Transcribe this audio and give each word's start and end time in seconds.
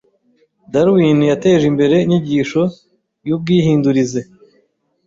Darwin 0.71 1.19
yateje 1.31 1.65
imbere 1.71 1.95
inyigisho 1.99 2.61
y'ubwihindurize. 3.27 4.21